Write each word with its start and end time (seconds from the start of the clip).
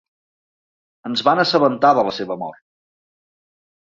Ens 1.11 1.23
van 1.29 1.43
assabentar 1.43 1.93
de 1.99 2.07
la 2.11 2.15
seva 2.21 2.39
mort. 2.45 2.63